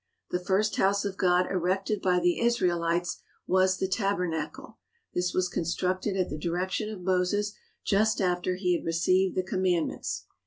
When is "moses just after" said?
7.03-8.55